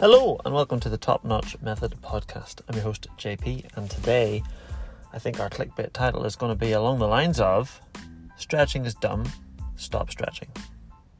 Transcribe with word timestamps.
Hello, 0.00 0.40
and 0.46 0.54
welcome 0.54 0.80
to 0.80 0.88
the 0.88 0.96
Top 0.96 1.26
Notch 1.26 1.60
Method 1.60 1.94
podcast. 2.00 2.62
I'm 2.66 2.74
your 2.74 2.84
host, 2.84 3.06
JP, 3.18 3.76
and 3.76 3.90
today 3.90 4.42
I 5.12 5.18
think 5.18 5.38
our 5.38 5.50
clickbait 5.50 5.92
title 5.92 6.24
is 6.24 6.36
going 6.36 6.48
to 6.48 6.56
be 6.56 6.72
along 6.72 7.00
the 7.00 7.06
lines 7.06 7.38
of 7.38 7.82
Stretching 8.38 8.86
is 8.86 8.94
dumb, 8.94 9.30
stop 9.76 10.10
stretching. 10.10 10.48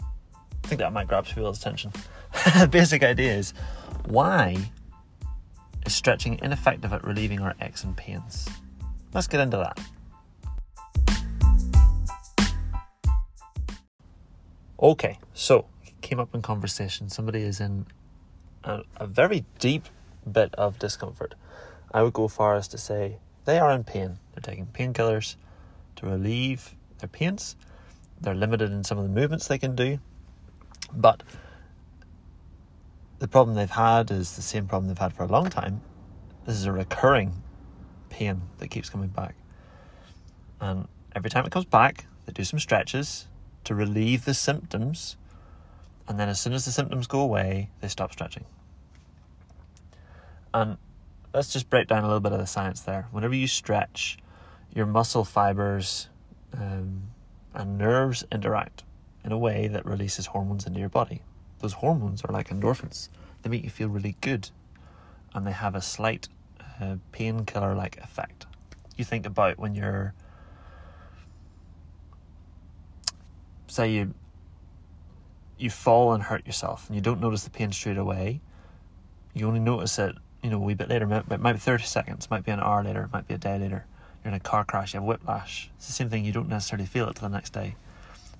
I 0.00 0.68
think 0.68 0.78
that 0.78 0.92
might 0.92 1.08
grab 1.08 1.26
people's 1.26 1.58
attention. 1.58 1.90
basic 2.70 3.02
idea 3.02 3.34
is 3.34 3.52
why 4.06 4.70
is 5.84 5.92
stretching 5.92 6.38
ineffective 6.40 6.92
at 6.92 7.02
relieving 7.02 7.40
our 7.40 7.56
aches 7.60 7.82
and 7.82 7.96
pains? 7.96 8.48
Let's 9.12 9.26
get 9.26 9.40
into 9.40 9.56
that. 9.56 9.80
Okay, 14.80 15.18
so 15.34 15.66
came 16.00 16.20
up 16.20 16.32
in 16.32 16.42
conversation. 16.42 17.08
Somebody 17.08 17.42
is 17.42 17.60
in 17.60 17.84
a, 18.64 18.82
a 18.96 19.06
very 19.06 19.44
deep 19.58 19.86
bit 20.30 20.54
of 20.54 20.78
discomfort. 20.78 21.34
I 21.92 22.02
would 22.02 22.12
go 22.12 22.28
far 22.28 22.54
as 22.56 22.68
to 22.68 22.78
say 22.78 23.18
they 23.44 23.58
are 23.58 23.70
in 23.70 23.84
pain. 23.84 24.18
They're 24.32 24.42
taking 24.42 24.66
painkillers 24.66 25.36
to 25.96 26.06
relieve 26.06 26.74
their 26.98 27.08
pains. 27.08 27.56
They're 28.20 28.34
limited 28.34 28.72
in 28.72 28.84
some 28.84 28.98
of 28.98 29.04
the 29.04 29.10
movements 29.10 29.46
they 29.46 29.58
can 29.58 29.74
do. 29.74 29.98
But 30.92 31.22
the 33.18 33.28
problem 33.28 33.56
they've 33.56 33.70
had 33.70 34.10
is 34.10 34.36
the 34.36 34.42
same 34.42 34.66
problem 34.66 34.88
they've 34.88 34.98
had 34.98 35.12
for 35.12 35.24
a 35.24 35.28
long 35.28 35.50
time. 35.50 35.80
This 36.46 36.56
is 36.56 36.64
a 36.64 36.72
recurring 36.72 37.42
pain 38.08 38.42
that 38.58 38.68
keeps 38.68 38.88
coming 38.88 39.08
back. 39.08 39.34
And 40.60 40.88
every 41.14 41.30
time 41.30 41.44
it 41.44 41.52
comes 41.52 41.66
back, 41.66 42.06
they 42.26 42.32
do 42.32 42.44
some 42.44 42.58
stretches 42.58 43.28
to 43.64 43.74
relieve 43.74 44.24
the 44.24 44.34
symptoms. 44.34 45.17
And 46.08 46.18
then 46.18 46.28
as 46.28 46.40
soon 46.40 46.54
as 46.54 46.64
the 46.64 46.72
symptoms 46.72 47.06
go 47.06 47.20
away, 47.20 47.68
they 47.80 47.88
stop 47.88 48.12
stretching. 48.12 48.46
And 50.54 50.78
let's 51.34 51.52
just 51.52 51.68
break 51.68 51.86
down 51.86 52.02
a 52.02 52.06
little 52.06 52.20
bit 52.20 52.32
of 52.32 52.38
the 52.38 52.46
science 52.46 52.80
there. 52.80 53.06
Whenever 53.10 53.34
you 53.34 53.46
stretch, 53.46 54.18
your 54.74 54.86
muscle 54.86 55.24
fibers 55.24 56.08
um, 56.54 57.02
and 57.54 57.76
nerves 57.76 58.24
interact 58.32 58.84
in 59.22 59.32
a 59.32 59.38
way 59.38 59.68
that 59.68 59.84
releases 59.84 60.26
hormones 60.26 60.66
into 60.66 60.80
your 60.80 60.88
body. 60.88 61.20
Those 61.60 61.74
hormones 61.74 62.22
are 62.24 62.32
like 62.32 62.48
endorphins, 62.48 63.10
they 63.42 63.50
make 63.50 63.64
you 63.64 63.70
feel 63.70 63.88
really 63.88 64.16
good 64.20 64.50
and 65.34 65.46
they 65.46 65.52
have 65.52 65.74
a 65.74 65.82
slight 65.82 66.28
uh, 66.80 66.96
painkiller 67.12 67.74
like 67.74 67.98
effect. 67.98 68.46
You 68.96 69.04
think 69.04 69.26
about 69.26 69.58
when 69.58 69.74
you're, 69.74 70.14
say, 73.66 73.92
you 73.92 74.14
you 75.60 75.70
fall 75.70 76.12
and 76.12 76.22
hurt 76.22 76.46
yourself 76.46 76.86
and 76.88 76.96
you 76.96 77.02
don't 77.02 77.20
notice 77.20 77.44
the 77.44 77.50
pain 77.50 77.72
straight 77.72 77.98
away. 77.98 78.40
You 79.34 79.46
only 79.46 79.60
notice 79.60 79.98
it 79.98 80.16
you 80.42 80.50
know, 80.50 80.56
a 80.56 80.60
wee 80.60 80.74
bit 80.74 80.88
later. 80.88 81.04
It 81.30 81.40
might 81.40 81.52
be 81.52 81.58
30 81.58 81.84
seconds, 81.84 82.30
might 82.30 82.44
be 82.44 82.52
an 82.52 82.60
hour 82.60 82.82
later, 82.82 83.08
might 83.12 83.26
be 83.26 83.34
a 83.34 83.38
day 83.38 83.58
later. 83.58 83.84
You're 84.22 84.32
in 84.32 84.34
a 84.34 84.40
car 84.40 84.64
crash, 84.64 84.94
you 84.94 85.00
have 85.00 85.06
whiplash. 85.06 85.70
It's 85.76 85.86
the 85.86 85.92
same 85.92 86.08
thing, 86.08 86.24
you 86.24 86.32
don't 86.32 86.48
necessarily 86.48 86.86
feel 86.86 87.08
it 87.08 87.16
till 87.16 87.28
the 87.28 87.34
next 87.34 87.52
day. 87.52 87.76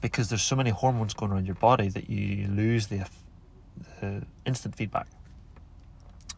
Because 0.00 0.28
there's 0.28 0.42
so 0.42 0.54
many 0.54 0.70
hormones 0.70 1.14
going 1.14 1.32
around 1.32 1.46
your 1.46 1.56
body 1.56 1.88
that 1.88 2.08
you 2.08 2.46
lose 2.48 2.86
the, 2.86 3.08
the 4.00 4.22
instant 4.46 4.76
feedback. 4.76 5.08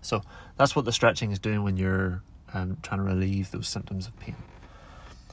So 0.00 0.22
that's 0.56 0.74
what 0.74 0.86
the 0.86 0.92
stretching 0.92 1.30
is 1.30 1.38
doing 1.38 1.62
when 1.62 1.76
you're 1.76 2.22
um, 2.54 2.78
trying 2.82 3.00
to 3.00 3.04
relieve 3.04 3.50
those 3.50 3.68
symptoms 3.68 4.06
of 4.06 4.18
pain. 4.18 4.36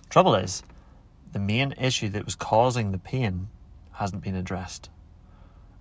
Trouble 0.10 0.36
is, 0.36 0.62
the 1.32 1.40
main 1.40 1.74
issue 1.80 2.10
that 2.10 2.26
was 2.26 2.36
causing 2.36 2.92
the 2.92 2.98
pain 2.98 3.48
hasn't 3.94 4.24
been 4.24 4.36
addressed 4.36 4.90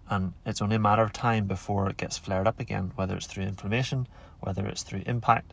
and 0.09 0.33
it's 0.45 0.63
only 0.63 0.77
a 0.77 0.81
matter 0.81 1.03
of 1.03 1.13
time 1.13 1.47
before 1.47 1.89
it 1.91 1.97
gets 1.97 2.17
flared 2.17 2.47
up 2.47 2.61
again, 2.61 2.93
whether 2.95 3.17
it's 3.17 3.27
through 3.27 3.45
inflammation, 3.45 4.07
whether 4.41 4.67
it's 4.67 4.83
through 4.83 5.03
impact, 5.07 5.53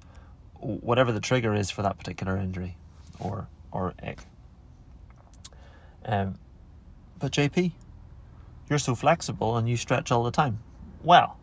whatever 0.59 1.11
the 1.11 1.19
trigger 1.19 1.53
is 1.53 1.71
for 1.71 1.81
that 1.81 1.97
particular 1.97 2.37
injury 2.37 2.77
or 3.19 3.47
or 3.71 3.93
ache. 4.03 4.19
Um, 6.05 6.35
but 7.19 7.31
JP, 7.31 7.71
you're 8.69 8.79
so 8.79 8.95
flexible 8.95 9.57
and 9.57 9.67
you 9.67 9.77
stretch 9.77 10.11
all 10.11 10.23
the 10.23 10.31
time. 10.31 10.59
Well, 11.01 11.37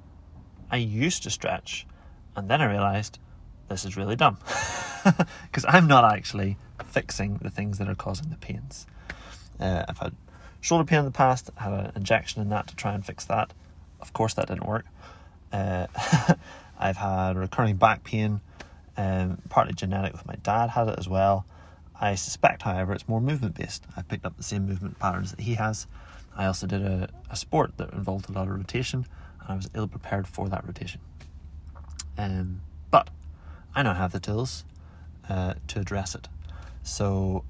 I 0.70 0.76
used 0.76 1.22
to 1.24 1.30
stretch, 1.30 1.86
and 2.36 2.48
then 2.48 2.60
I 2.60 2.70
realized 2.70 3.18
this 3.68 3.84
is 3.84 3.96
really 3.96 4.16
dumb 4.16 4.38
because 5.44 5.64
I'm 5.66 5.86
not 5.86 6.04
actually 6.04 6.56
fixing 6.84 7.38
the 7.38 7.50
things 7.50 7.78
that 7.78 7.88
are 7.88 7.94
causing 7.94 8.30
the 8.30 8.36
pains. 8.36 8.86
Uh, 9.58 9.84
I've 9.88 9.98
had 9.98 10.14
shoulder 10.60 10.84
pain 10.84 11.00
in 11.00 11.04
the 11.04 11.10
past. 11.10 11.50
Had 11.56 11.72
an 11.72 11.93
injection 11.97 12.43
in 12.43 12.48
that 12.50 12.66
to 12.69 12.76
try 12.76 12.94
and 12.94 13.04
fix 13.04 13.25
that. 13.26 13.53
Of 14.00 14.12
course, 14.12 14.34
that 14.34 14.48
didn't 14.48 14.66
work. 14.66 14.87
Uh, 15.53 15.87
I've 16.78 16.97
had 16.97 17.37
recurring 17.37 17.76
back 17.76 18.04
pain, 18.04 18.41
um, 18.97 19.38
partly 19.48 19.75
genetic 19.75 20.12
with 20.12 20.26
my 20.26 20.37
dad 20.43 20.71
had 20.71 20.88
it 20.88 20.98
as 20.98 21.09
well. 21.09 21.44
I 22.00 22.15
suspect, 22.15 22.62
however, 22.62 22.94
it's 22.94 23.06
more 23.06 23.21
movement 23.21 23.56
based. 23.56 23.84
I've 23.97 24.09
picked 24.09 24.25
up 24.25 24.37
the 24.37 24.43
same 24.43 24.66
movement 24.66 24.98
patterns 24.98 25.32
that 25.32 25.41
he 25.41 25.54
has. 25.56 25.87
I 26.34 26.47
also 26.47 26.66
did 26.66 26.82
a, 26.82 27.10
a 27.28 27.37
sport 27.37 27.77
that 27.77 27.92
involved 27.92 28.31
a 28.31 28.32
lot 28.32 28.48
of 28.48 28.54
rotation, 28.54 29.06
and 29.41 29.50
I 29.50 29.56
was 29.56 29.69
ill 29.75 29.87
prepared 29.87 30.27
for 30.27 30.48
that 30.48 30.66
rotation. 30.66 31.00
Um, 32.16 32.62
but 32.91 33.10
I 33.75 33.82
now 33.82 33.94
have 33.94 34.12
the 34.12 34.21
tools 34.21 34.65
uh, 35.28 35.54
to 35.69 35.81
address 35.81 36.15
it. 36.15 36.28
So 36.82 37.44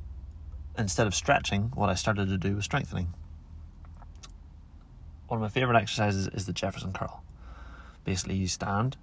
instead 0.81 1.07
of 1.07 1.15
stretching, 1.15 1.73
what 1.75 1.91
I 1.91 1.95
started 1.95 2.29
to 2.29 2.39
do 2.39 2.57
was 2.57 2.65
strengthening. 2.65 3.13
One 5.29 5.39
of 5.39 5.43
my 5.43 5.49
favourite 5.49 5.81
exercises 5.81 6.27
is 6.29 6.47
the 6.47 6.53
Jefferson 6.53 6.93
curl. 6.93 7.23
Basically, 8.05 8.37
you 8.37 8.49
stand 8.49 8.97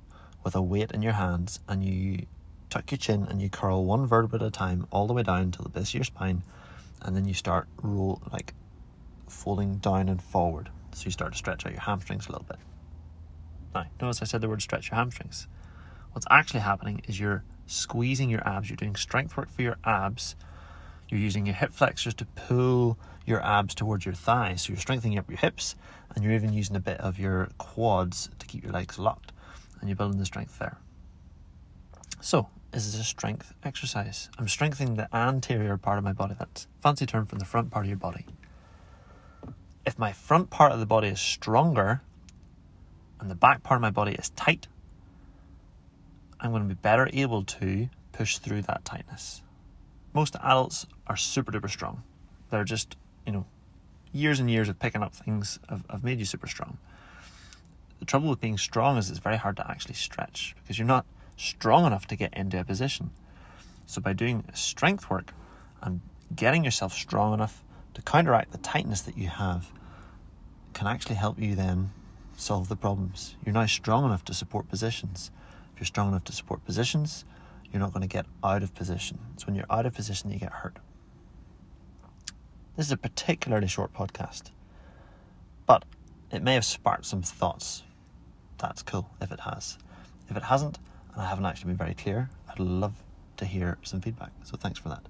with 0.43 0.55
a 0.55 0.61
weight 0.61 0.91
in 0.91 1.01
your 1.01 1.13
hands 1.13 1.59
and 1.67 1.83
you 1.83 2.25
tuck 2.69 2.91
your 2.91 2.97
chin 2.97 3.25
and 3.29 3.41
you 3.41 3.49
curl 3.49 3.85
one 3.85 4.05
vertebra 4.05 4.39
at 4.39 4.45
a 4.45 4.51
time 4.51 4.87
all 4.91 5.07
the 5.07 5.13
way 5.13 5.23
down 5.23 5.51
to 5.51 5.61
the 5.61 5.69
base 5.69 5.89
of 5.89 5.93
your 5.95 6.03
spine, 6.03 6.43
and 7.01 7.15
then 7.15 7.25
you 7.25 7.33
start 7.33 7.67
roll 7.81 8.21
like 8.31 8.53
folding 9.27 9.77
down 9.77 10.09
and 10.09 10.21
forward. 10.21 10.69
So 10.93 11.05
you 11.05 11.11
start 11.11 11.33
to 11.33 11.37
stretch 11.37 11.65
out 11.65 11.71
your 11.71 11.81
hamstrings 11.81 12.27
a 12.27 12.31
little 12.31 12.47
bit. 12.47 12.57
Now, 13.73 13.85
notice 14.01 14.21
I 14.21 14.25
said 14.25 14.41
the 14.41 14.49
word 14.49 14.61
stretch 14.61 14.89
your 14.89 14.97
hamstrings. 14.97 15.47
What's 16.11 16.27
actually 16.31 16.61
happening 16.61 17.01
is 17.07 17.19
you're 17.19 17.43
squeezing 17.67 18.29
your 18.29 18.45
abs, 18.47 18.69
you're 18.69 18.77
doing 18.77 18.95
strength 18.95 19.37
work 19.37 19.49
for 19.49 19.61
your 19.61 19.77
abs 19.85 20.35
you're 21.09 21.19
using 21.19 21.45
your 21.45 21.55
hip 21.55 21.73
flexors 21.73 22.13
to 22.15 22.25
pull 22.25 22.97
your 23.25 23.43
abs 23.43 23.75
towards 23.75 24.05
your 24.05 24.13
thighs. 24.13 24.63
So 24.63 24.73
you're 24.73 24.79
strengthening 24.79 25.17
up 25.17 25.29
your 25.29 25.37
hips 25.37 25.75
and 26.13 26.23
you're 26.23 26.33
even 26.33 26.53
using 26.53 26.75
a 26.75 26.79
bit 26.79 26.99
of 26.99 27.19
your 27.19 27.49
quads 27.57 28.29
to 28.39 28.45
keep 28.45 28.63
your 28.63 28.73
legs 28.73 28.97
locked 28.99 29.31
and 29.79 29.89
you're 29.89 29.95
building 29.95 30.17
the 30.17 30.25
strength 30.25 30.57
there. 30.59 30.77
So, 32.19 32.49
this 32.71 32.85
is 32.85 32.95
a 32.95 33.03
strength 33.03 33.53
exercise? 33.63 34.29
I'm 34.37 34.47
strengthening 34.47 34.95
the 34.95 35.13
anterior 35.15 35.77
part 35.77 35.97
of 35.97 36.03
my 36.03 36.13
body. 36.13 36.35
That's 36.37 36.67
fancy 36.81 37.05
term 37.05 37.25
from 37.25 37.39
the 37.39 37.45
front 37.45 37.71
part 37.71 37.85
of 37.85 37.89
your 37.89 37.97
body. 37.97 38.25
If 39.85 39.97
my 39.97 40.11
front 40.11 40.49
part 40.49 40.71
of 40.71 40.79
the 40.79 40.85
body 40.85 41.09
is 41.09 41.21
stronger 41.21 42.01
and 43.19 43.31
the 43.31 43.35
back 43.35 43.63
part 43.63 43.77
of 43.77 43.81
my 43.81 43.91
body 43.91 44.13
is 44.13 44.29
tight, 44.31 44.67
I'm 46.39 46.51
going 46.51 46.63
to 46.63 46.67
be 46.67 46.75
better 46.75 47.09
able 47.13 47.43
to 47.43 47.89
push 48.11 48.39
through 48.39 48.63
that 48.63 48.83
tightness 48.83 49.41
most 50.17 50.35
adults 50.41 50.87
are 51.05 51.15
super 51.15 51.51
duper 51.51 51.69
strong. 51.69 52.01
They're 52.49 52.63
just, 52.63 52.97
you 53.27 53.31
know, 53.31 53.45
years 54.11 54.39
and 54.39 54.49
years 54.49 54.67
of 54.67 54.79
picking 54.79 55.03
up 55.03 55.13
things 55.13 55.59
have, 55.69 55.83
have 55.91 56.03
made 56.03 56.17
you 56.17 56.25
super 56.25 56.47
strong. 56.47 56.79
The 57.99 58.05
trouble 58.05 58.31
with 58.31 58.41
being 58.41 58.57
strong 58.57 58.97
is 58.97 59.11
it's 59.11 59.19
very 59.19 59.37
hard 59.37 59.57
to 59.57 59.69
actually 59.69 59.93
stretch 59.93 60.55
because 60.59 60.79
you're 60.79 60.87
not 60.87 61.05
strong 61.35 61.85
enough 61.85 62.07
to 62.07 62.15
get 62.15 62.33
into 62.33 62.59
a 62.59 62.63
position. 62.63 63.11
So 63.85 64.01
by 64.01 64.13
doing 64.13 64.43
strength 64.55 65.07
work 65.07 65.33
and 65.83 66.01
getting 66.35 66.63
yourself 66.65 66.93
strong 66.93 67.35
enough 67.35 67.63
to 67.93 68.01
counteract 68.01 68.53
the 68.53 68.57
tightness 68.57 69.01
that 69.01 69.19
you 69.19 69.27
have 69.27 69.71
can 70.73 70.87
actually 70.87 71.17
help 71.17 71.39
you 71.39 71.53
then 71.53 71.91
solve 72.35 72.69
the 72.69 72.75
problems. 72.75 73.35
You're 73.45 73.53
now 73.53 73.67
strong 73.67 74.03
enough 74.03 74.25
to 74.25 74.33
support 74.33 74.67
positions. 74.67 75.29
If 75.73 75.79
you're 75.79 75.85
strong 75.85 76.07
enough 76.07 76.23
to 76.23 76.33
support 76.33 76.65
positions, 76.65 77.23
you're 77.71 77.79
not 77.79 77.93
going 77.93 78.01
to 78.01 78.07
get 78.07 78.25
out 78.43 78.63
of 78.63 78.73
position. 78.73 79.19
It's 79.33 79.45
when 79.45 79.55
you're 79.55 79.65
out 79.69 79.85
of 79.85 79.93
position 79.93 80.29
that 80.29 80.33
you 80.33 80.39
get 80.39 80.53
hurt. 80.53 80.77
This 82.75 82.85
is 82.85 82.91
a 82.91 82.97
particularly 82.97 83.67
short 83.67 83.93
podcast, 83.93 84.51
but 85.65 85.83
it 86.31 86.43
may 86.43 86.53
have 86.53 86.65
sparked 86.65 87.05
some 87.05 87.23
thoughts. 87.23 87.83
That's 88.59 88.83
cool 88.83 89.09
if 89.21 89.31
it 89.31 89.39
has. 89.39 89.77
If 90.29 90.37
it 90.37 90.43
hasn't, 90.43 90.77
and 91.13 91.21
I 91.21 91.25
haven't 91.27 91.45
actually 91.45 91.69
been 91.69 91.77
very 91.77 91.95
clear, 91.95 92.29
I'd 92.49 92.59
love 92.59 92.93
to 93.37 93.45
hear 93.45 93.77
some 93.83 94.01
feedback. 94.01 94.31
So 94.43 94.57
thanks 94.57 94.79
for 94.79 94.89
that. 94.89 95.03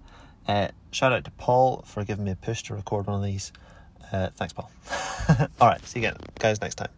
Uh, 0.47 0.67
shout 0.91 1.11
out 1.11 1.25
to 1.25 1.31
Paul 1.31 1.83
for 1.85 2.03
giving 2.05 2.23
me 2.25 2.31
a 2.31 2.35
push 2.35 2.63
to 2.63 2.75
record 2.75 3.07
one 3.07 3.17
of 3.17 3.23
these. 3.23 3.51
Uh, 4.11 4.29
thanks, 4.35 4.53
Paul. 4.53 4.71
All 5.59 5.67
right, 5.67 5.85
see 5.85 5.99
you 5.99 6.07
again, 6.07 6.21
guys, 6.39 6.61
next 6.61 6.75
time. 6.75 6.89